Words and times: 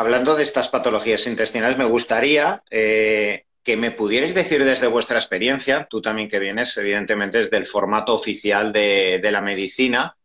hablando 0.00 0.34
de 0.34 0.42
estas 0.42 0.68
patologías 0.68 1.26
intestinales, 1.26 1.78
me 1.78 1.84
gustaría 1.84 2.62
eh, 2.70 3.46
que 3.62 3.76
me 3.76 3.90
pudierais 3.90 4.34
decir 4.34 4.64
desde 4.64 4.86
vuestra 4.86 5.18
experiencia, 5.18 5.86
tú 5.90 6.00
también 6.00 6.28
que 6.28 6.38
vienes, 6.38 6.76
evidentemente, 6.76 7.38
desde 7.38 7.56
el 7.56 7.66
formato 7.66 8.14
oficial 8.14 8.72
de, 8.72 9.18
de 9.22 9.30
la 9.32 9.40
medicina, 9.40 10.16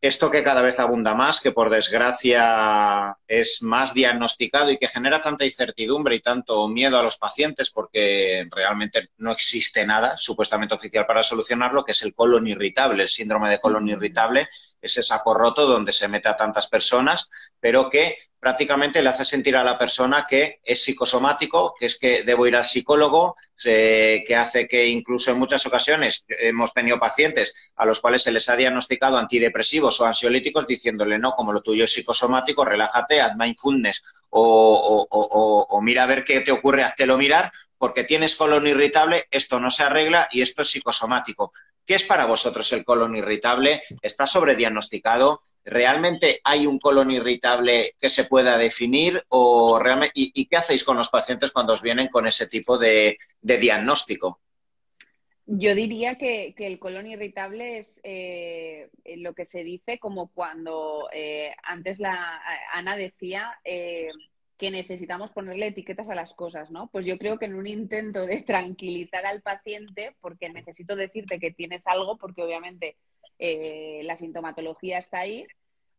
esto 0.00 0.30
que 0.30 0.44
cada 0.44 0.62
vez 0.62 0.78
abunda 0.78 1.12
más, 1.14 1.40
que 1.40 1.50
por 1.50 1.70
desgracia 1.70 3.16
es 3.26 3.62
más 3.62 3.94
diagnosticado 3.94 4.70
y 4.70 4.78
que 4.78 4.86
genera 4.86 5.20
tanta 5.20 5.44
incertidumbre 5.44 6.14
y 6.14 6.20
tanto 6.20 6.68
miedo 6.68 7.00
a 7.00 7.02
los 7.02 7.16
pacientes 7.16 7.70
porque 7.72 8.46
realmente 8.48 9.08
no 9.16 9.32
existe 9.32 9.84
nada 9.84 10.16
supuestamente 10.16 10.76
oficial 10.76 11.04
para 11.04 11.24
solucionarlo, 11.24 11.84
que 11.84 11.92
es 11.92 12.02
el 12.02 12.14
colon 12.14 12.46
irritable, 12.46 13.02
el 13.02 13.08
síndrome 13.08 13.50
de 13.50 13.58
colon 13.58 13.88
irritable, 13.88 14.48
ese 14.80 15.02
saco 15.02 15.34
roto 15.34 15.66
donde 15.66 15.92
se 15.92 16.06
mete 16.06 16.28
a 16.28 16.36
tantas 16.36 16.68
personas, 16.68 17.28
pero 17.58 17.88
que 17.88 18.18
prácticamente 18.40 19.02
le 19.02 19.08
hace 19.08 19.24
sentir 19.24 19.56
a 19.56 19.64
la 19.64 19.78
persona 19.78 20.26
que 20.28 20.60
es 20.62 20.84
psicosomático, 20.84 21.74
que 21.78 21.86
es 21.86 21.98
que 21.98 22.22
debo 22.22 22.46
ir 22.46 22.54
al 22.56 22.64
psicólogo, 22.64 23.36
que 23.62 24.36
hace 24.36 24.68
que 24.68 24.86
incluso 24.86 25.32
en 25.32 25.38
muchas 25.38 25.66
ocasiones 25.66 26.24
hemos 26.28 26.72
tenido 26.72 26.98
pacientes 26.98 27.54
a 27.76 27.84
los 27.84 28.00
cuales 28.00 28.22
se 28.22 28.30
les 28.30 28.48
ha 28.48 28.56
diagnosticado 28.56 29.18
antidepresivos 29.18 30.00
o 30.00 30.06
ansiolíticos 30.06 30.66
diciéndole, 30.66 31.18
no, 31.18 31.32
como 31.32 31.52
lo 31.52 31.62
tuyo 31.62 31.84
es 31.84 31.92
psicosomático, 31.92 32.64
relájate, 32.64 33.20
haz 33.20 33.36
mindfulness 33.36 34.04
o, 34.30 35.06
o, 35.10 35.80
mira 35.82 36.04
a 36.04 36.06
ver 36.06 36.24
qué 36.24 36.40
te 36.40 36.52
ocurre, 36.52 36.84
háztelo 36.84 37.16
mirar, 37.18 37.50
porque 37.76 38.04
tienes 38.04 38.36
colon 38.36 38.66
irritable, 38.66 39.26
esto 39.30 39.58
no 39.58 39.70
se 39.70 39.84
arregla 39.84 40.28
y 40.30 40.42
esto 40.42 40.62
es 40.62 40.70
psicosomático. 40.70 41.52
¿Qué 41.84 41.94
es 41.94 42.04
para 42.04 42.26
vosotros 42.26 42.70
el 42.72 42.84
colon 42.84 43.16
irritable? 43.16 43.82
¿Está 44.02 44.26
sobrediagnosticado? 44.26 45.42
¿Realmente 45.70 46.40
hay 46.44 46.66
un 46.66 46.78
colon 46.78 47.10
irritable 47.10 47.94
que 47.98 48.08
se 48.08 48.24
pueda 48.24 48.56
definir? 48.56 49.22
O 49.28 49.78
realmente, 49.78 50.12
y, 50.14 50.46
qué 50.46 50.56
hacéis 50.56 50.82
con 50.82 50.96
los 50.96 51.10
pacientes 51.10 51.50
cuando 51.50 51.74
os 51.74 51.82
vienen 51.82 52.08
con 52.08 52.26
ese 52.26 52.46
tipo 52.46 52.78
de, 52.78 53.18
diagnóstico? 53.42 54.40
Yo 55.44 55.74
diría 55.74 56.16
que, 56.16 56.54
el 56.56 56.78
colon 56.78 57.06
irritable 57.06 57.80
es 57.80 58.00
eh, 58.02 58.88
lo 59.18 59.34
que 59.34 59.44
se 59.44 59.62
dice 59.62 59.98
como 59.98 60.28
cuando 60.32 61.10
eh, 61.12 61.54
antes 61.62 61.98
la 61.98 62.40
Ana 62.72 62.96
decía 62.96 63.52
eh, 63.62 64.08
que 64.56 64.70
necesitamos 64.70 65.32
ponerle 65.32 65.66
etiquetas 65.66 66.08
a 66.08 66.14
las 66.14 66.32
cosas, 66.32 66.70
¿no? 66.70 66.88
Pues 66.90 67.04
yo 67.04 67.18
creo 67.18 67.38
que 67.38 67.44
en 67.44 67.54
un 67.54 67.66
intento 67.66 68.24
de 68.24 68.40
tranquilizar 68.40 69.26
al 69.26 69.42
paciente, 69.42 70.16
porque 70.22 70.48
necesito 70.48 70.96
decirte 70.96 71.38
que 71.38 71.50
tienes 71.50 71.86
algo, 71.86 72.16
porque 72.16 72.42
obviamente 72.42 72.96
la 73.38 74.16
sintomatología 74.16 74.98
está 74.98 75.20
ahí, 75.20 75.46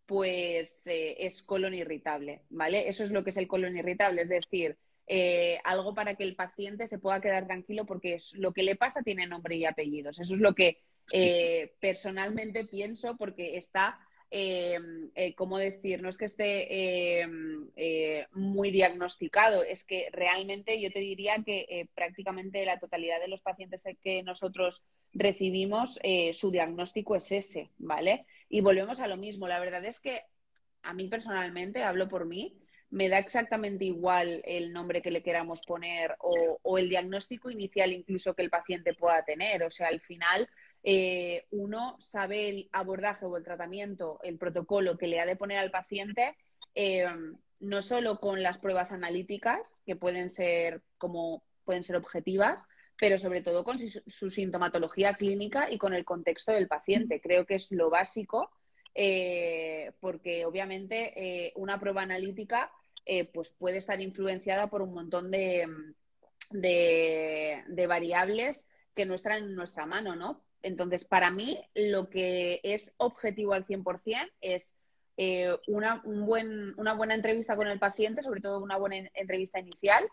pues 0.09 0.81
eh, 0.87 1.17
es 1.19 1.43
colon 1.43 1.75
irritable, 1.75 2.41
¿vale? 2.49 2.89
Eso 2.89 3.03
es 3.03 3.11
lo 3.11 3.23
que 3.23 3.29
es 3.29 3.37
el 3.37 3.47
colon 3.47 3.77
irritable, 3.77 4.23
es 4.23 4.29
decir, 4.29 4.75
eh, 5.05 5.59
algo 5.63 5.93
para 5.93 6.15
que 6.15 6.23
el 6.23 6.35
paciente 6.35 6.87
se 6.87 6.97
pueda 6.97 7.21
quedar 7.21 7.45
tranquilo 7.45 7.85
porque 7.85 8.15
es, 8.15 8.33
lo 8.33 8.51
que 8.51 8.63
le 8.63 8.75
pasa 8.75 9.03
tiene 9.03 9.27
nombre 9.27 9.55
y 9.55 9.65
apellidos. 9.65 10.19
Eso 10.19 10.33
es 10.33 10.39
lo 10.39 10.55
que 10.55 10.81
eh, 11.13 11.75
personalmente 11.79 12.65
pienso 12.65 13.17
porque 13.17 13.55
está, 13.57 13.99
¿cómo 15.35 15.59
decir? 15.59 16.01
No 16.01 16.09
es 16.09 16.17
que 16.17 16.25
esté 16.25 17.27
muy 18.31 18.71
diagnosticado, 18.71 19.61
es 19.63 19.83
que 19.83 20.09
realmente 20.11 20.81
yo 20.81 20.91
te 20.91 21.01
diría 21.01 21.43
que 21.45 21.87
prácticamente 21.93 22.65
la 22.65 22.79
totalidad 22.79 23.21
de 23.21 23.27
los 23.27 23.43
pacientes 23.43 23.83
que 24.01 24.23
nosotros 24.23 24.87
recibimos, 25.13 25.99
su 26.33 26.51
diagnóstico 26.51 27.15
es 27.15 27.31
ese, 27.31 27.71
¿vale? 27.77 28.25
Y 28.47 28.61
volvemos 28.61 28.99
a 28.99 29.07
lo 29.07 29.17
mismo. 29.17 29.47
La 29.47 29.59
verdad 29.59 29.83
es 29.85 29.99
que 29.99 30.21
a 30.83 30.93
mí 30.93 31.07
personalmente, 31.07 31.83
hablo 31.83 32.07
por 32.07 32.25
mí, 32.25 32.59
me 32.91 33.07
da 33.07 33.19
exactamente 33.19 33.85
igual 33.85 34.41
el 34.45 34.73
nombre 34.73 35.01
que 35.01 35.11
le 35.11 35.21
queramos 35.21 35.61
poner 35.61 36.15
o, 36.19 36.77
el 36.77 36.89
diagnóstico 36.89 37.51
inicial 37.51 37.93
incluso 37.93 38.33
que 38.33 38.41
el 38.41 38.49
paciente 38.49 38.93
pueda 38.93 39.23
tener. 39.23 39.63
O 39.63 39.69
sea, 39.69 39.87
al 39.87 40.01
final 40.01 40.49
eh, 40.83 41.45
uno 41.51 41.97
sabe 41.99 42.49
el 42.49 42.69
abordaje 42.71 43.25
o 43.25 43.37
el 43.37 43.43
tratamiento, 43.43 44.19
el 44.23 44.37
protocolo 44.37 44.97
que 44.97 45.07
le 45.07 45.19
ha 45.19 45.25
de 45.25 45.35
poner 45.35 45.59
al 45.59 45.71
paciente, 45.71 46.35
eh, 46.73 47.05
no 47.59 47.81
solo 47.81 48.19
con 48.19 48.41
las 48.41 48.57
pruebas 48.57 48.91
analíticas, 48.91 49.81
que 49.85 49.95
pueden 49.95 50.31
ser 50.31 50.81
como 50.97 51.43
pueden 51.65 51.83
ser 51.83 51.95
objetivas, 51.97 52.67
pero 52.99 53.17
sobre 53.17 53.41
todo 53.41 53.63
con 53.63 53.79
su, 53.79 54.29
sintomatología 54.29 55.13
clínica 55.13 55.71
y 55.71 55.77
con 55.77 55.93
el 55.93 56.03
contexto 56.03 56.51
del 56.51 56.67
paciente. 56.67 57.21
Creo 57.21 57.45
que 57.45 57.55
es 57.55 57.71
lo 57.71 57.89
básico, 57.89 58.51
eh, 58.93 59.93
porque 60.01 60.45
obviamente 60.45 61.13
eh, 61.15 61.53
una 61.55 61.79
prueba 61.79 62.01
analítica 62.01 62.69
eh, 63.05 63.23
pues 63.23 63.51
puede 63.51 63.77
estar 63.77 64.01
influenciada 64.01 64.69
por 64.69 64.81
un 64.81 64.93
montón 64.93 65.31
de, 65.31 65.65
de, 66.51 67.87
variables 67.87 68.67
que 68.93 69.05
no 69.05 69.15
están 69.15 69.43
en 69.43 69.55
nuestra 69.55 69.85
mano, 69.85 70.17
¿no? 70.17 70.43
Entonces, 70.61 71.05
para 71.05 71.31
mí, 71.31 71.57
lo 71.73 72.09
que 72.09 72.59
es 72.63 72.93
objetivo 72.97 73.53
al 73.53 73.65
100% 73.65 74.29
es 74.41 74.75
una, 75.67 76.01
un 76.03 76.25
buen, 76.25 76.77
una 76.77 76.93
buena 76.93 77.15
entrevista 77.15 77.55
con 77.55 77.67
el 77.67 77.79
paciente, 77.79 78.23
sobre 78.23 78.41
todo 78.41 78.61
una 78.61 78.77
buena 78.77 79.09
entrevista 79.13 79.59
inicial, 79.59 80.05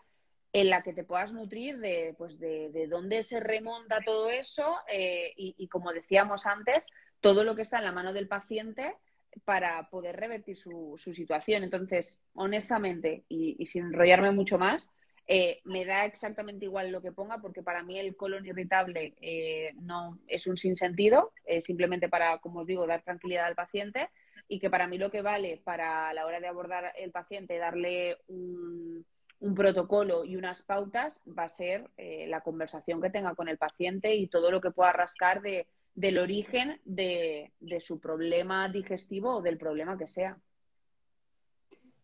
en 0.61 0.71
la 0.71 0.81
que 0.81 0.93
te 0.93 1.03
puedas 1.03 1.33
nutrir 1.33 1.77
de, 1.77 2.15
pues 2.17 2.39
de, 2.39 2.87
dónde 2.89 3.21
se 3.21 3.39
remonta 3.39 3.99
todo 4.03 4.27
eso 4.31 4.79
eh, 4.91 5.31
y, 5.35 5.67
como 5.67 5.93
decíamos 5.93 6.47
antes, 6.47 6.87
todo 7.21 7.43
lo 7.43 7.55
que 7.55 7.61
está 7.61 7.77
en 7.77 7.83
la 7.83 7.91
mano 7.91 8.11
del 8.11 8.27
paciente 8.27 8.95
para 9.45 9.87
poder 9.91 10.15
revertir 10.15 10.57
su, 10.57 10.97
situación. 10.97 11.63
Entonces, 11.63 12.21
honestamente, 12.33 13.23
y, 13.29 13.63
sin 13.67 13.85
enrollarme 13.85 14.31
mucho 14.31 14.57
más, 14.57 14.89
eh, 15.27 15.59
me 15.63 15.85
da 15.85 16.05
exactamente 16.05 16.65
igual 16.65 16.89
lo 16.89 17.03
que 17.03 17.11
ponga 17.11 17.37
porque 17.37 17.61
para 17.61 17.83
mí 17.83 17.99
el 17.99 18.15
colon 18.15 18.45
irritable 18.47 19.13
eh, 19.21 19.73
no 19.75 20.17
es 20.27 20.47
un 20.47 20.57
sinsentido, 20.57 21.33
simplemente 21.61 22.09
para, 22.09 22.39
como 22.39 22.61
os 22.61 22.67
digo, 22.67 22.87
dar 22.87 23.03
tranquilidad 23.03 23.45
al 23.45 23.55
paciente 23.55 24.09
y 24.47 24.59
que 24.59 24.71
para 24.71 24.87
mí 24.87 24.97
lo 24.97 25.11
que 25.11 25.21
vale 25.21 25.61
para 25.63 26.11
la 26.13 26.25
hora 26.25 26.39
de 26.39 26.47
abordar 26.47 26.93
el 26.97 27.11
paciente, 27.11 27.59
darle 27.59 28.17
un 28.27 29.05
un 29.39 29.53
protocolo 29.53 30.25
y 30.25 30.35
unas 30.35 30.63
pautas 30.63 31.21
va 31.27 31.43
a 31.43 31.49
ser 31.49 31.89
eh, 31.97 32.25
la 32.27 32.41
conversación 32.41 33.01
que 33.01 33.09
tenga 33.09 33.35
con 33.35 33.47
el 33.47 33.57
paciente 33.57 34.15
y 34.15 34.27
todo 34.27 34.51
lo 34.51 34.61
que 34.61 34.71
pueda 34.71 34.91
rascar 34.93 35.41
de, 35.41 35.67
del 35.97 36.19
origen 36.19 36.79
de, 36.85 37.51
su 37.79 37.99
problema 37.99 38.69
digestivo 38.69 39.35
o 39.35 39.41
del 39.41 39.57
problema 39.57 39.97
que 39.97 40.07
sea. 40.07 40.37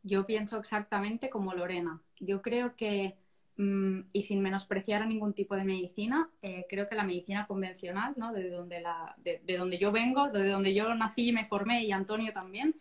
Yo 0.02 0.26
pienso 0.26 0.58
exactamente 0.58 1.30
como 1.30 1.54
Lorena. 1.54 2.02
Yo 2.20 2.42
creo 2.42 2.76
que, 2.76 3.16
mm, 3.58 4.02
y 4.12 4.24
sin 4.24 4.42
menospreciar 4.42 5.04
a 5.04 5.06
ningún 5.06 5.34
tipo 5.34 5.56
de 5.56 5.64
medicina, 5.64 6.30
eh, 6.42 6.66
creo 6.70 6.90
que 6.90 6.96
la 6.96 7.04
medicina 7.04 7.48
convencional, 7.48 8.14
¿no? 8.18 8.34
de, 8.34 8.50
donde 8.50 8.82
la, 8.82 9.16
de, 9.18 9.42
donde 9.58 9.78
yo 9.78 9.92
vengo, 9.92 10.30
de 10.30 10.50
donde 10.50 10.74
yo 10.74 10.94
nací 10.96 11.30
y 11.30 11.32
me 11.32 11.46
formé, 11.46 11.84
y 11.84 11.92
Antonio 11.92 12.34
también, 12.34 12.76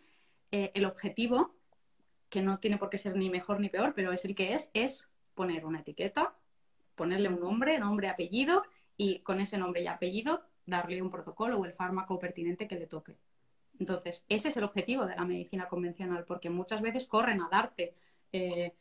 eh, 0.51 0.71
el 0.73 0.85
objetivo 0.85 1.55
que 2.33 2.41
no 2.41 2.57
tiene 2.57 2.79
por 2.79 2.89
qué 2.89 2.97
ser 2.97 3.15
ni 3.15 3.29
mejor 3.29 3.59
ni 3.59 3.69
peor, 3.69 3.93
pero 3.93 4.11
es 4.11 4.25
el 4.25 4.33
que 4.33 4.55
es, 4.55 4.71
es 4.73 5.11
poner 5.35 5.67
una 5.67 5.81
etiqueta, 5.81 6.33
ponerle 6.95 7.29
un 7.29 7.39
nombre, 7.39 7.77
nombre, 7.77 8.09
apellido, 8.09 8.63
y 8.97 9.19
con 9.19 9.39
ese 9.39 9.59
nombre 9.59 9.83
y 9.83 9.87
apellido 9.87 10.41
darle 10.65 10.99
un 11.03 11.11
protocolo 11.11 11.59
o 11.59 11.65
el 11.65 11.73
fármaco 11.73 12.17
pertinente 12.17 12.67
que 12.67 12.73
le 12.73 12.87
toque. 12.87 13.19
Entonces, 13.77 14.25
ese 14.29 14.49
es 14.49 14.57
el 14.57 14.63
objetivo 14.63 15.05
de 15.05 15.15
la 15.15 15.25
medicina 15.25 15.67
convencional, 15.67 16.25
porque 16.25 16.49
muchas 16.49 16.81
veces 16.81 17.05
corren 17.05 17.39
a 17.39 17.49
darte 17.51 17.93
eh, 18.31 18.73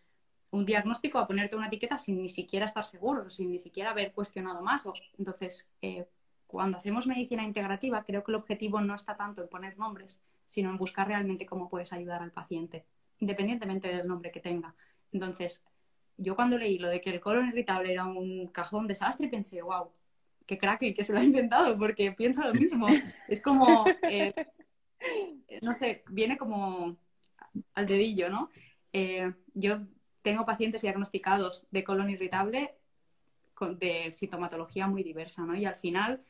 un 0.50 0.64
diagnóstico, 0.64 1.18
a 1.18 1.26
ponerte 1.26 1.54
una 1.54 1.66
etiqueta 1.66 1.98
sin 1.98 2.22
ni 2.22 2.30
siquiera 2.30 2.64
estar 2.64 2.86
seguro, 2.86 3.28
sin 3.28 3.50
ni 3.50 3.58
siquiera 3.58 3.90
haber 3.90 4.14
cuestionado 4.14 4.62
más. 4.62 4.84
Entonces, 5.18 5.70
eh, 5.82 6.06
cuando 6.46 6.78
hacemos 6.78 7.06
medicina 7.06 7.42
integrativa, 7.42 8.02
creo 8.02 8.24
que 8.24 8.32
el 8.32 8.36
objetivo 8.36 8.80
no 8.80 8.94
está 8.94 9.14
tanto 9.14 9.42
en 9.42 9.48
poner 9.50 9.76
nombres, 9.76 10.22
sino 10.46 10.70
en 10.70 10.78
buscar 10.78 11.06
realmente 11.06 11.44
cómo 11.44 11.68
puedes 11.68 11.92
ayudar 11.92 12.22
al 12.22 12.32
paciente 12.32 12.86
independientemente 13.22 13.86
del 13.86 14.08
nombre 14.08 14.32
que 14.32 14.40
tenga. 14.40 14.74
Entonces, 15.12 15.64
yo 16.16 16.34
cuando 16.34 16.58
leí 16.58 16.78
lo 16.78 16.88
de 16.88 17.00
que 17.00 17.10
el 17.10 17.20
colon 17.20 17.48
irritable 17.48 17.92
era 17.92 18.04
un 18.04 18.48
cajón 18.48 18.88
desastre, 18.88 19.28
pensé, 19.28 19.62
wow, 19.62 19.92
qué 20.44 20.58
crack 20.58 20.82
el 20.82 20.94
que 20.94 21.04
se 21.04 21.12
lo 21.12 21.20
ha 21.20 21.24
inventado, 21.24 21.78
porque 21.78 22.10
pienso 22.12 22.42
lo 22.42 22.52
mismo. 22.52 22.88
Es 23.28 23.40
como, 23.40 23.84
eh, 24.02 24.34
no 25.62 25.72
sé, 25.74 26.02
viene 26.10 26.36
como 26.36 26.96
al 27.74 27.86
dedillo, 27.86 28.28
¿no? 28.28 28.50
Eh, 28.92 29.32
yo 29.54 29.78
tengo 30.22 30.44
pacientes 30.44 30.82
diagnosticados 30.82 31.68
de 31.70 31.84
colon 31.84 32.10
irritable 32.10 32.74
con, 33.54 33.78
de 33.78 34.12
sintomatología 34.12 34.88
muy 34.88 35.04
diversa, 35.04 35.44
¿no? 35.44 35.54
Y 35.54 35.64
al 35.64 35.76
final, 35.76 36.24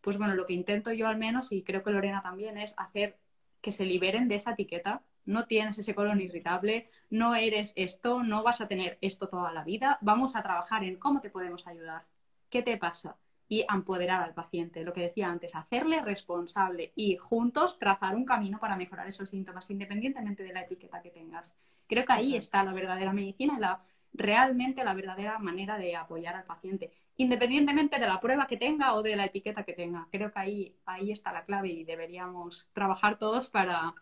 pues 0.00 0.16
bueno, 0.16 0.36
lo 0.36 0.46
que 0.46 0.52
intento 0.52 0.92
yo 0.92 1.08
al 1.08 1.18
menos, 1.18 1.50
y 1.50 1.64
creo 1.64 1.82
que 1.82 1.90
Lorena 1.90 2.22
también, 2.22 2.56
es 2.56 2.72
hacer 2.76 3.18
que 3.60 3.72
se 3.72 3.84
liberen 3.84 4.28
de 4.28 4.36
esa 4.36 4.52
etiqueta 4.52 5.02
no 5.26 5.46
tienes 5.46 5.78
ese 5.78 5.94
colon 5.94 6.20
irritable, 6.20 6.88
no 7.10 7.34
eres 7.34 7.72
esto, 7.76 8.22
no 8.22 8.42
vas 8.42 8.60
a 8.60 8.68
tener 8.68 8.98
esto 9.00 9.28
toda 9.28 9.52
la 9.52 9.64
vida. 9.64 9.98
Vamos 10.00 10.36
a 10.36 10.42
trabajar 10.42 10.84
en 10.84 10.96
cómo 10.96 11.20
te 11.20 11.30
podemos 11.30 11.66
ayudar, 11.66 12.04
qué 12.48 12.62
te 12.62 12.76
pasa 12.76 13.16
y 13.48 13.64
empoderar 13.72 14.22
al 14.22 14.34
paciente. 14.34 14.82
Lo 14.82 14.92
que 14.92 15.02
decía 15.02 15.28
antes, 15.28 15.54
hacerle 15.54 16.00
responsable 16.00 16.92
y 16.96 17.16
juntos 17.16 17.78
trazar 17.78 18.16
un 18.16 18.24
camino 18.24 18.58
para 18.58 18.76
mejorar 18.76 19.06
esos 19.06 19.30
síntomas, 19.30 19.70
independientemente 19.70 20.42
de 20.42 20.52
la 20.52 20.62
etiqueta 20.62 21.02
que 21.02 21.10
tengas. 21.10 21.56
Creo 21.86 22.04
que 22.04 22.12
ahí 22.12 22.36
está 22.36 22.64
la 22.64 22.72
verdadera 22.72 23.12
medicina, 23.12 23.58
la, 23.58 23.84
realmente 24.12 24.84
la 24.84 24.94
verdadera 24.94 25.38
manera 25.38 25.78
de 25.78 25.94
apoyar 25.94 26.34
al 26.34 26.44
paciente, 26.44 26.90
independientemente 27.16 27.98
de 27.98 28.06
la 28.06 28.20
prueba 28.20 28.46
que 28.46 28.56
tenga 28.56 28.94
o 28.94 29.02
de 29.02 29.16
la 29.16 29.26
etiqueta 29.26 29.64
que 29.64 29.72
tenga. 29.72 30.08
Creo 30.10 30.32
que 30.32 30.38
ahí, 30.38 30.76
ahí 30.84 31.12
está 31.12 31.32
la 31.32 31.44
clave 31.44 31.68
y 31.68 31.84
deberíamos 31.84 32.66
trabajar 32.72 33.18
todos 33.18 33.48
para, 33.48 33.94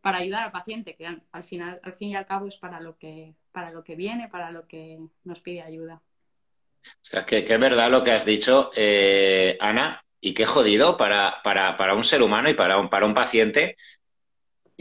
para 0.00 0.18
ayudar 0.18 0.44
al 0.44 0.52
paciente, 0.52 0.96
que 0.96 1.06
al 1.06 1.44
final, 1.44 1.80
al 1.82 1.92
fin 1.92 2.10
y 2.10 2.16
al 2.16 2.26
cabo 2.26 2.46
es 2.46 2.56
para 2.56 2.80
lo 2.80 2.96
que, 2.96 3.34
para 3.52 3.70
lo 3.70 3.84
que 3.84 3.96
viene, 3.96 4.28
para 4.28 4.50
lo 4.50 4.66
que 4.66 4.98
nos 5.24 5.40
pide 5.40 5.62
ayuda. 5.62 6.02
O 6.82 7.02
sea, 7.04 7.26
que, 7.26 7.38
es 7.38 7.60
verdad 7.60 7.90
lo 7.90 8.02
que 8.02 8.12
has 8.12 8.24
dicho, 8.24 8.70
eh, 8.74 9.56
Ana, 9.60 10.02
y 10.20 10.32
qué 10.32 10.46
jodido 10.46 10.96
para, 10.96 11.42
para, 11.42 11.76
para, 11.76 11.94
un 11.94 12.04
ser 12.04 12.22
humano 12.22 12.48
y 12.48 12.54
para 12.54 12.78
un, 12.78 12.88
para 12.88 13.06
un 13.06 13.14
paciente, 13.14 13.76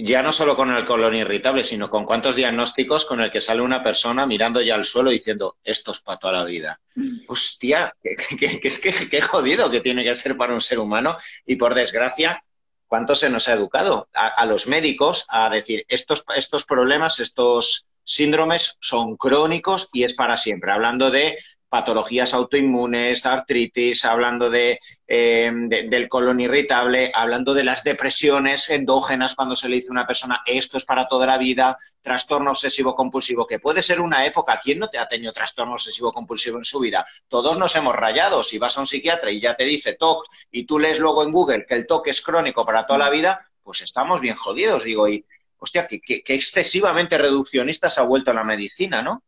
ya 0.01 0.23
no 0.23 0.31
solo 0.31 0.55
con 0.55 0.71
el 0.71 0.85
colon 0.85 1.15
irritable, 1.15 1.63
sino 1.63 1.89
con 1.89 2.05
cuántos 2.05 2.37
diagnósticos 2.37 3.05
con 3.05 3.19
el 3.19 3.29
que 3.29 3.41
sale 3.41 3.61
una 3.61 3.83
persona 3.83 4.25
mirando 4.25 4.61
ya 4.61 4.75
al 4.75 4.85
suelo 4.85 5.09
diciendo, 5.09 5.57
esto 5.63 5.91
es 5.91 5.99
para 5.99 6.19
toda 6.19 6.33
la 6.33 6.45
vida. 6.45 6.79
Mm. 6.95 7.19
Hostia, 7.27 7.93
que, 8.01 8.15
es 8.63 8.79
que 8.79 9.09
qué 9.09 9.21
jodido 9.21 9.69
que 9.69 9.81
tiene 9.81 10.03
que 10.03 10.15
ser 10.15 10.37
para 10.37 10.53
un 10.53 10.61
ser 10.61 10.79
humano 10.79 11.17
y 11.45 11.57
por 11.57 11.75
desgracia, 11.75 12.43
¿cuánto 12.89 13.15
se 13.15 13.29
nos 13.29 13.47
ha 13.47 13.53
educado 13.53 14.09
a, 14.13 14.27
a 14.27 14.45
los 14.45 14.67
médicos 14.67 15.25
a 15.29 15.49
decir, 15.49 15.85
estos, 15.87 16.25
estos 16.35 16.65
problemas, 16.65 17.21
estos 17.21 17.87
síndromes 18.03 18.77
son 18.81 19.15
crónicos 19.15 19.87
y 19.93 20.03
es 20.03 20.15
para 20.15 20.35
siempre? 20.35 20.73
Hablando 20.73 21.09
de 21.09 21.37
patologías 21.69 22.33
autoinmunes, 22.33 23.25
artritis, 23.25 24.03
hablando 24.03 24.49
de, 24.49 24.79
eh, 25.07 25.51
del 25.53 26.09
colon 26.09 26.39
irritable, 26.39 27.11
hablando 27.13 27.53
de 27.53 27.63
las 27.63 27.83
depresiones 27.83 28.69
endógenas 28.71 29.35
cuando 29.35 29.55
se 29.55 29.69
le 29.69 29.75
dice 29.75 29.89
a 29.89 29.91
una 29.91 30.07
persona 30.07 30.41
esto 30.45 30.77
es 30.77 30.85
para 30.85 31.07
toda 31.07 31.27
la 31.27 31.37
vida, 31.37 31.77
trastorno 32.01 32.49
obsesivo 32.49 32.95
compulsivo, 32.95 33.45
que 33.45 33.59
puede 33.59 33.83
ser 33.83 34.01
una 34.01 34.25
época, 34.25 34.59
¿quién 34.61 34.79
no 34.79 34.89
te 34.89 34.97
ha 34.97 35.07
tenido 35.07 35.31
trastorno 35.31 35.73
obsesivo 35.73 36.11
compulsivo 36.11 36.57
en 36.57 36.65
su 36.65 36.79
vida? 36.79 37.05
Todos 37.27 37.57
nos 37.59 37.75
hemos 37.75 37.95
rayado, 37.95 38.41
si 38.41 38.57
vas 38.57 38.75
a 38.77 38.81
un 38.81 38.87
psiquiatra 38.87 39.31
y 39.31 39.39
ya 39.39 39.55
te 39.55 39.63
dice 39.63 39.93
TOC 39.93 40.25
y 40.51 40.65
tú 40.65 40.79
lees 40.79 40.99
luego 40.99 41.23
en 41.23 41.31
Google 41.31 41.65
que 41.67 41.75
el 41.75 41.85
TOC 41.85 42.07
es 42.07 42.21
crónico 42.21 42.65
para 42.65 42.87
toda 42.87 42.97
la 42.97 43.09
vida, 43.11 43.47
pues 43.61 43.83
estamos 43.83 44.21
bien 44.21 44.35
jodidos, 44.35 44.83
digo, 44.83 45.07
y 45.07 45.23
hostia, 45.59 45.87
que, 45.87 46.23
excesivamente 46.25 47.17
reduccionista 47.17 47.89
se 47.89 48.01
ha 48.01 48.05
vuelto 48.05 48.33
la 48.33 48.43
medicina, 48.43 49.03
¿no? 49.03 49.23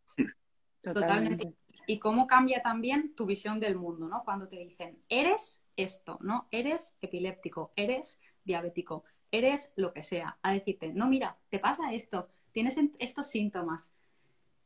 Totalmente 0.82 1.54
y 1.88 2.00
cómo 2.00 2.28
cambia 2.28 2.62
también 2.62 3.16
tu 3.16 3.26
visión 3.26 3.60
del 3.60 3.76
mundo, 3.76 4.08
¿no? 4.08 4.24
Cuando 4.24 4.48
te 4.48 4.58
dicen, 4.58 5.02
eres 5.10 5.62
esto, 5.76 6.18
¿no? 6.22 6.48
Eres 6.52 6.98
epiléptico, 7.02 7.72
eres 7.76 8.22
diabético, 8.44 9.04
eres 9.32 9.74
lo 9.76 9.94
que 9.94 10.02
sea. 10.02 10.38
A 10.42 10.54
decirte, 10.54 10.94
no, 10.94 11.08
mira, 11.08 11.38
te 11.50 11.60
pasa 11.60 11.94
esto, 11.94 12.30
tienes 12.52 12.78
estos 13.00 13.28
síntomas. 13.28 13.94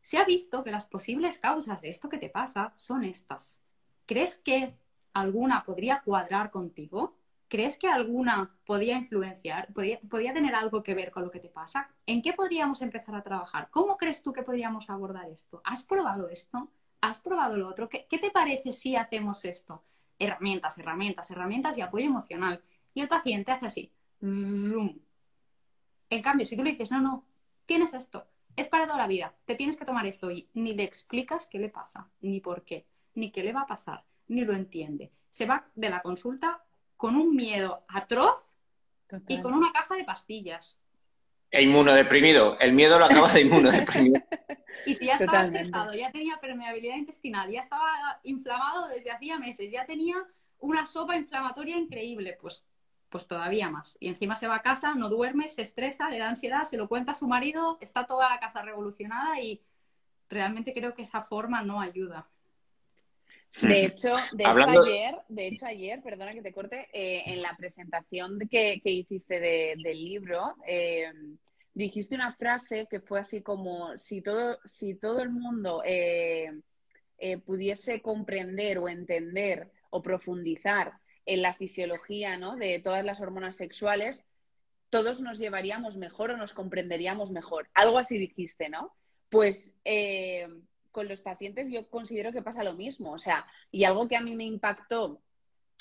Se 0.01 0.17
ha 0.17 0.25
visto 0.25 0.63
que 0.63 0.71
las 0.71 0.85
posibles 0.85 1.39
causas 1.39 1.81
de 1.81 1.89
esto 1.89 2.09
que 2.09 2.17
te 2.17 2.29
pasa 2.29 2.73
son 2.75 3.03
estas. 3.03 3.59
¿Crees 4.05 4.37
que 4.37 4.75
alguna 5.13 5.63
podría 5.65 6.01
cuadrar 6.01 6.51
contigo? 6.51 7.17
¿Crees 7.47 7.77
que 7.77 7.87
alguna 7.87 8.55
podía 8.65 8.97
influenciar, 8.97 9.71
podía, 9.73 9.99
podía, 10.09 10.33
tener 10.33 10.55
algo 10.55 10.83
que 10.83 10.95
ver 10.95 11.11
con 11.11 11.23
lo 11.23 11.31
que 11.31 11.39
te 11.39 11.49
pasa? 11.49 11.89
¿En 12.05 12.21
qué 12.21 12.33
podríamos 12.33 12.81
empezar 12.81 13.15
a 13.15 13.23
trabajar? 13.23 13.69
¿Cómo 13.71 13.97
crees 13.97 14.23
tú 14.23 14.33
que 14.33 14.43
podríamos 14.43 14.89
abordar 14.89 15.29
esto? 15.29 15.61
¿Has 15.63 15.83
probado 15.83 16.27
esto? 16.29 16.71
¿Has 17.09 17.21
probado 17.21 17.57
lo 17.57 17.67
otro? 17.67 17.89
¿Qué, 17.89 18.05
te 18.09 18.31
parece 18.31 18.71
si 18.71 18.95
hacemos 18.95 19.45
esto? 19.45 19.83
Herramientas, 20.17 20.77
herramientas, 20.77 21.29
herramientas 21.31 21.77
y 21.77 21.81
apoyo 21.81 22.05
emocional. 22.05 22.63
Y 22.93 23.01
el 23.01 23.07
paciente 23.07 23.51
hace 23.51 23.65
así. 23.65 23.91
En 24.21 26.21
cambio, 26.21 26.45
si 26.45 26.55
tú 26.55 26.63
le 26.63 26.71
dices, 26.71 26.91
no, 26.91 27.01
no, 27.01 27.25
tienes 27.65 27.93
esto, 27.93 28.27
es 28.55 28.67
para 28.67 28.85
toda 28.85 28.97
la 28.97 29.07
vida, 29.07 29.35
te 29.45 29.55
tienes 29.55 29.75
que 29.75 29.85
tomar 29.85 30.05
esto 30.05 30.31
y 30.31 30.49
ni 30.53 30.73
le 30.73 30.83
explicas 30.83 31.47
qué 31.47 31.59
le 31.59 31.69
pasa, 31.69 32.09
ni 32.21 32.39
por 32.39 32.63
qué, 32.63 32.85
ni 33.13 33.31
qué 33.31 33.43
le 33.43 33.53
va 33.53 33.61
a 33.61 33.67
pasar, 33.67 34.05
ni 34.27 34.45
lo 34.45 34.53
entiende. 34.53 35.11
Se 35.29 35.45
va 35.45 35.67
de 35.75 35.89
la 35.89 36.01
consulta 36.01 36.63
con 36.95 37.17
un 37.17 37.35
miedo 37.35 37.83
atroz 37.89 38.53
y 39.27 39.41
con 39.41 39.53
una 39.53 39.71
caja 39.73 39.95
de 39.95 40.05
pastillas. 40.05 40.79
E 41.51 41.63
inmunodeprimido. 41.63 42.57
El 42.59 42.73
miedo 42.73 42.99
lo 42.99 43.05
acaba 43.05 43.31
de 43.31 43.41
inmunodeprimido. 43.41 44.21
Y 44.85 44.93
si 44.93 45.07
ya 45.07 45.15
estaba 45.15 45.41
estresado, 45.41 45.93
ya 45.93 46.11
tenía 46.11 46.37
permeabilidad 46.39 46.95
intestinal, 46.95 47.49
ya 47.49 47.61
estaba 47.61 48.19
inflamado 48.21 48.87
desde 48.87 49.09
hacía 49.09 49.39
meses, 49.39 49.71
ya 49.71 49.83
tenía 49.85 50.15
una 50.59 50.85
sopa 50.85 51.15
inflamatoria 51.15 51.75
increíble, 51.75 52.37
pues, 52.39 52.67
pues 53.09 53.25
todavía 53.25 53.69
más. 53.69 53.97
Y 53.99 54.09
encima 54.09 54.35
se 54.35 54.47
va 54.47 54.57
a 54.57 54.61
casa, 54.61 54.93
no 54.93 55.09
duerme, 55.09 55.47
se 55.47 55.63
estresa, 55.63 56.09
le 56.09 56.19
da 56.19 56.29
ansiedad, 56.29 56.65
se 56.65 56.77
lo 56.77 56.87
cuenta 56.87 57.13
a 57.13 57.15
su 57.15 57.27
marido, 57.27 57.79
está 57.81 58.05
toda 58.05 58.29
la 58.29 58.39
casa 58.39 58.61
revolucionada 58.61 59.39
y 59.41 59.61
realmente 60.29 60.73
creo 60.73 60.93
que 60.93 61.01
esa 61.01 61.23
forma 61.23 61.63
no 61.63 61.81
ayuda. 61.81 62.27
De 63.61 63.85
hecho, 63.85 64.11
de 64.33 64.45
ayer, 64.45 65.15
de 65.29 65.47
hecho 65.47 65.65
ayer, 65.65 66.01
perdona 66.01 66.33
que 66.33 66.41
te 66.41 66.51
corte, 66.51 66.89
eh, 66.93 67.23
en 67.27 67.41
la 67.41 67.55
presentación 67.55 68.37
que, 68.49 68.81
que 68.83 68.91
hiciste 68.91 69.39
del 69.39 69.81
libro, 69.81 70.55
eh, 70.67 71.11
dijiste 71.75 72.15
una 72.15 72.33
frase 72.33 72.87
que 72.89 73.01
fue 73.01 73.19
así 73.19 73.41
como 73.41 73.97
si 73.97 74.21
todo, 74.21 74.57
si 74.65 74.95
todo 74.95 75.21
el 75.21 75.29
mundo 75.29 75.83
eh, 75.85 76.51
eh, 77.17 77.37
pudiese 77.37 78.01
comprender 78.01 78.79
o 78.79 78.89
entender 78.89 79.71
o 79.91 80.01
profundizar 80.01 80.93
en 81.25 81.41
la 81.41 81.53
fisiología 81.53 82.37
¿no? 82.37 82.55
de 82.55 82.79
todas 82.79 83.03
las 83.03 83.19
hormonas 83.19 83.57
sexuales, 83.57 84.25
todos 84.89 85.19
nos 85.19 85.37
llevaríamos 85.37 85.97
mejor 85.97 86.31
o 86.31 86.37
nos 86.37 86.53
comprenderíamos 86.53 87.31
mejor. 87.31 87.69
Algo 87.73 87.97
así 87.97 88.17
dijiste, 88.17 88.69
¿no? 88.69 88.95
Pues 89.29 89.73
eh, 89.83 90.47
con 90.95 91.09
los 91.09 91.19
pacientes 91.19 91.69
yo 91.69 91.89
considero 91.89 92.31
que 92.31 92.41
pasa 92.41 92.63
lo 92.63 92.73
mismo. 92.73 93.11
O 93.11 93.19
sea, 93.19 93.45
y 93.69 93.83
algo 93.83 94.07
que 94.07 94.15
a 94.15 94.21
mí 94.21 94.33
me 94.33 94.45
impactó 94.45 95.21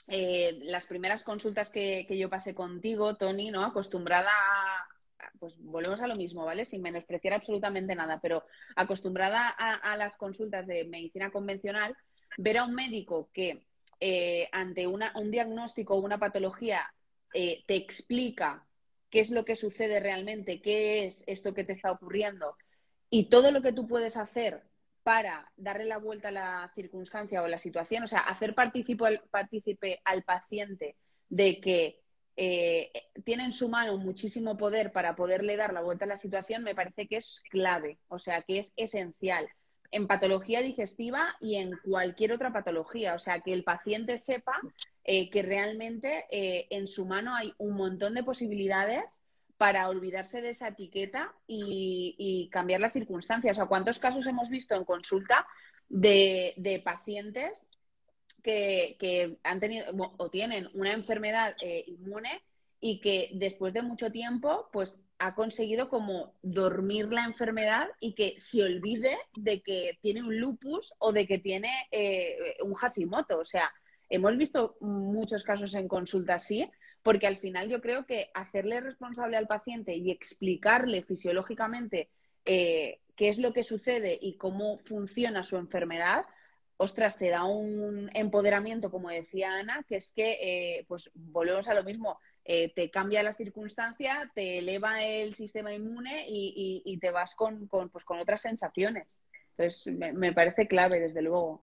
las 0.07 0.85
primeras 0.87 1.23
consultas 1.23 1.71
que, 1.71 2.05
que, 2.07 2.19
yo 2.19 2.29
pasé 2.29 2.55
contigo, 2.55 3.15
Tony, 3.15 3.51
¿no? 3.51 3.65
Acostumbrada 3.65 4.29
a, 4.29 4.89
pues 5.39 5.55
volvemos 5.59 6.01
a 6.01 6.07
lo 6.07 6.17
mismo, 6.17 6.45
¿vale? 6.45 6.65
Sin 6.65 6.83
menospreciar 6.83 7.35
absolutamente 7.35 7.95
nada, 7.95 8.19
pero 8.21 8.45
acostumbrada 8.77 9.49
a, 9.49 9.97
las 9.97 10.17
consultas 10.17 10.67
de 10.67 10.85
medicina 10.85 11.31
convencional, 11.31 11.97
ver 12.37 12.59
a 12.59 12.65
un 12.65 12.75
médico 12.75 13.31
que 13.33 13.65
eh, 14.01 14.49
ante 14.53 14.87
una, 14.87 15.13
un 15.17 15.31
diagnóstico 15.31 15.95
o 15.95 16.01
una 16.01 16.19
patología 16.19 16.93
eh, 17.33 17.65
te 17.67 17.77
explica 17.77 18.67
qué 19.11 19.21
es 19.21 19.31
lo 19.31 19.45
que 19.45 19.57
sucede 19.57 20.01
realmente, 20.01 20.61
qué 20.61 21.07
es 21.07 21.25
esto 21.27 21.55
que 21.55 21.65
te 21.65 21.73
está 21.73 21.93
ocurriendo 21.93 22.57
y 23.11 23.29
todo 23.29 23.53
lo 23.53 23.63
que 23.63 23.73
tú 23.73 23.87
puedes 23.87 24.17
hacer 24.17 24.63
para 25.05 25.53
darle 25.57 25.85
la 25.85 25.99
vuelta 25.99 26.29
a 26.29 26.33
la 26.33 26.73
circunstancia 26.75 27.43
o 27.43 27.49
la 27.49 27.59
situación, 27.59 28.03
o 28.03 28.09
sea, 28.09 28.21
hacer 28.21 28.55
partícipe 28.55 30.01
al 30.05 30.23
paciente 30.25 30.97
de 31.29 31.61
que 31.61 32.01
eh, 32.37 32.91
tiene 33.25 33.45
en 33.45 33.53
su 33.53 33.69
mano 33.69 33.97
muchísimo 33.99 34.57
poder 34.57 34.91
para 34.91 35.15
poderle 35.15 35.57
dar 35.57 35.73
la 35.73 35.83
vuelta 35.83 36.05
a 36.05 36.09
la 36.09 36.17
situación, 36.17 36.65
me 36.65 36.75
parece 36.75 37.07
que 37.07 37.19
es 37.19 37.43
clave, 37.51 37.99
o 38.09 38.19
sea, 38.19 38.43
que 38.43 38.59
es 38.59 38.73
esencial 38.77 39.49
en 39.95 40.09
patología 40.09 40.61
digestiva 40.61 41.37
y 41.41 41.55
en 41.55 41.79
cualquier 41.85 42.33
otra 42.33 42.53
patología. 42.53 43.15
O 43.15 43.19
sea, 43.21 43.41
que 43.41 43.53
el 43.53 43.63
paciente 43.63 44.19
sepa 44.19 44.61
eh, 45.05 45.31
que 45.31 45.43
realmente 45.43 46.27
eh, 46.31 46.67
en 46.71 46.89
su 46.89 47.07
mano 47.07 47.35
hay 47.35 47.55
un 47.59 47.77
montón 47.77 48.15
de 48.15 48.25
posibilidades 48.25 49.05
para 49.65 49.89
olvidarse 49.89 50.43
de 50.43 50.51
esa 50.51 50.69
etiqueta 50.69 51.33
y, 51.47 52.51
cambiar 52.53 52.83
la 52.83 52.91
circunstancia. 52.91 53.51
O 53.51 53.55
sea, 53.55 53.65
¿cuántos 53.65 53.99
casos 53.99 54.27
hemos 54.27 54.51
visto 54.51 54.75
en 54.75 54.85
consulta 54.85 55.47
de, 55.89 56.53
de 56.59 56.81
pacientes 56.81 57.67
que, 58.43 59.39
han 59.43 59.61
tenido 59.61 59.87
o 60.19 60.29
tienen 60.29 60.69
una 60.75 60.93
enfermedad 60.93 61.57
eh, 61.63 61.83
inmune 61.87 62.43
y 62.79 63.01
que 63.01 63.31
después 63.37 63.73
de 63.73 63.81
mucho 63.81 64.13
tiempo, 64.13 64.69
pues 64.71 65.01
ha 65.19 65.35
conseguido 65.35 65.89
como 65.89 66.35
dormir 66.43 67.11
la 67.11 67.25
enfermedad 67.25 67.89
y 68.01 68.13
que 68.13 68.39
se 68.39 68.63
olvide 68.63 69.17
de 69.35 69.63
que 69.63 69.99
tiene 70.03 70.23
un 70.23 70.39
lupus 70.39 70.93
o 70.99 71.11
de 71.11 71.27
que 71.27 71.39
tiene 71.39 71.71
eh, 71.91 72.37
un 72.63 72.75
Hashimoto. 72.75 73.39
O 73.39 73.47
sea, 73.47 73.73
hemos 74.11 74.37
visto 74.37 74.77
muchos 74.81 75.43
casos 75.43 75.75
en 75.75 75.89
consulta 75.89 76.35
así, 76.35 76.71
porque 77.05 77.27
al 77.29 77.37
final 77.37 77.69
yo 77.69 77.81
creo 77.81 78.07
que 78.07 78.31
hacerle 78.35 78.81
responsable 78.81 79.37
al 79.37 79.47
paciente 79.47 79.95
y 79.95 80.11
explicarle 80.11 81.03
fisiológicamente 81.03 82.09
eh, 82.47 83.01
qué 83.15 83.29
es 83.29 83.39
lo 83.39 83.53
que 83.53 83.63
sucede 83.63 84.19
y 84.21 84.37
cómo 84.39 84.79
funciona 84.79 85.43
su 85.43 85.57
enfermedad, 85.57 86.25
ostras, 86.79 87.19
te 87.19 87.29
da 87.29 87.45
un 87.45 88.11
empoderamiento, 88.15 88.91
como 88.91 89.11
decía 89.11 89.57
Ana, 89.57 89.85
que 89.87 89.97
es 89.97 90.13
que, 90.13 90.39
eh, 90.79 90.85
pues 90.89 91.11
volvemos 91.15 91.69
a 91.69 91.75
lo 91.75 91.85
mismo, 91.85 92.19
eh, 92.45 92.73
te 92.75 92.91
cambia 92.91 93.23
la 93.23 93.35
circunstancia, 93.35 94.31
te 94.35 94.59
eleva 94.59 95.05
el 95.05 95.35
sistema 95.35 95.75
inmune 95.75 96.25
y, 96.27 96.99
te 97.01 97.11
vas 97.11 97.35
con, 97.35 97.69
pues, 97.69 98.05
con 98.05 98.19
otras 98.19 98.41
sensaciones. 98.41 99.07
Entonces, 99.51 99.87
me, 100.15 100.33
parece 100.33 100.67
clave, 100.67 101.01
desde 101.01 101.23
luego. 101.23 101.64